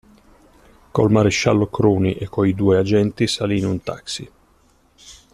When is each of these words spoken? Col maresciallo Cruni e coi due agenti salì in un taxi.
Col 0.89 1.11
maresciallo 1.11 1.67
Cruni 1.67 2.15
e 2.15 2.27
coi 2.27 2.55
due 2.55 2.79
agenti 2.79 3.27
salì 3.27 3.59
in 3.59 3.67
un 3.67 3.83
taxi. 3.83 4.31